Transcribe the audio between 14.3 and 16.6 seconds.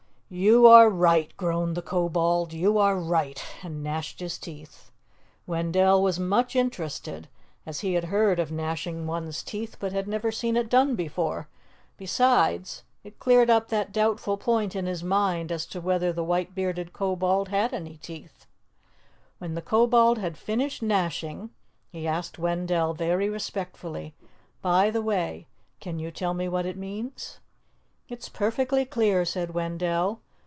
point in his mind as to whether the white